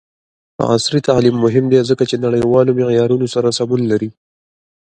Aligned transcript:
عصري 0.71 0.99
تعلیم 1.09 1.35
مهم 1.45 1.65
دی 1.71 1.79
ځکه 1.89 2.03
چې 2.09 2.15
نړیوالو 2.25 2.75
معیارونو 2.79 3.27
سره 3.35 3.55
سمون 3.57 3.81
لري. 3.91 4.09